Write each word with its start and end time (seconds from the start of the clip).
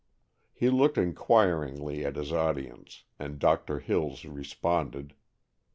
He 0.51 0.71
looked 0.71 0.97
inquiringly 0.97 2.03
at 2.03 2.15
his 2.15 2.33
audience, 2.33 3.03
and 3.19 3.37
Doctor 3.37 3.77
Hills 3.81 4.25
responded. 4.25 5.13